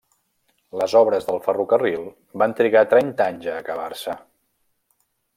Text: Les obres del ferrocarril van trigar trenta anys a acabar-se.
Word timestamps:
Les 0.81 0.93
obres 0.99 1.25
del 1.27 1.35
ferrocarril 1.47 2.07
van 2.43 2.55
trigar 2.59 2.83
trenta 2.93 3.27
anys 3.33 3.49
a 3.51 3.59
acabar-se. 3.61 4.17